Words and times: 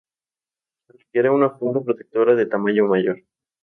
Requiere 0.87 1.29
una 1.29 1.51
funda 1.59 1.79
protectora 1.79 2.33
de 2.33 2.47
tamaño 2.47 2.87
mayor. 2.87 3.21